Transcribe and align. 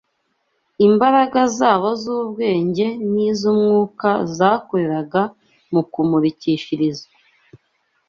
Imbaraga 0.87 1.39
zabo 1.57 1.89
z’ubwenge 2.01 2.87
n’iz’umwuka 3.13 4.09
zakuriraga 4.37 5.21
mu 5.71 5.81
kumurikishirizwa 5.91 7.13